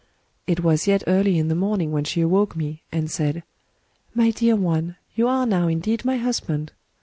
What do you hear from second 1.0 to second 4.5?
early in the morning when she awoke me, and said:' My